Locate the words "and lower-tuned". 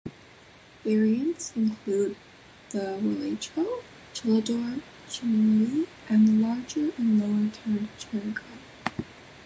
6.97-7.87